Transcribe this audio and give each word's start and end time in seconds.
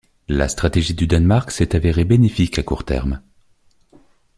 La 0.29 0.47
stratégie 0.49 0.95
du 0.95 1.05
Danemark 1.05 1.51
s'est 1.51 1.75
avérée 1.75 2.05
bénéfique 2.05 2.57
à 2.57 2.63
court 2.63 2.85
terme. 2.85 3.21